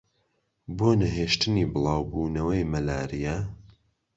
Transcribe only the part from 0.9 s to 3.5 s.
نەهێشتنی بڵاوبوونەوەی مەلاریا